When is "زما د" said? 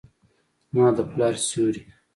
0.71-0.99